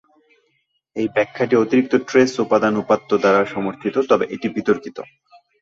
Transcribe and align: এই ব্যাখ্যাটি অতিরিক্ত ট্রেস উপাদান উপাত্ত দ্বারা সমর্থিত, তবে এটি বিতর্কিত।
এই 0.95 1.07
ব্যাখ্যাটি 1.07 1.55
অতিরিক্ত 1.57 1.93
ট্রেস 2.09 2.31
উপাদান 2.39 2.73
উপাত্ত 2.77 3.09
দ্বারা 3.17 3.41
সমর্থিত, 3.45 3.95
তবে 4.09 4.25
এটি 4.35 4.47
বিতর্কিত। 4.49 4.97